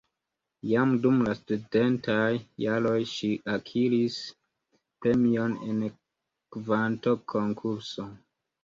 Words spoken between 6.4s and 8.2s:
kantokonkurso.